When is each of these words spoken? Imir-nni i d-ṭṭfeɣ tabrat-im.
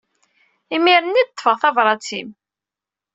Imir-nni 0.75 1.19
i 1.21 1.27
d-ṭṭfeɣ 1.27 1.55
tabrat-im. 1.61 2.29